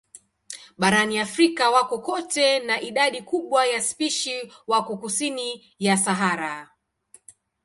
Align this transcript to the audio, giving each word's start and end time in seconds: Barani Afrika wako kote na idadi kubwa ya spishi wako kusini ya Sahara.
Barani 0.77 1.19
Afrika 1.19 1.69
wako 1.69 1.99
kote 2.01 2.59
na 2.59 2.81
idadi 2.81 3.21
kubwa 3.21 3.65
ya 3.65 3.81
spishi 3.81 4.53
wako 4.67 4.97
kusini 4.97 5.75
ya 5.79 5.97
Sahara. 5.97 6.69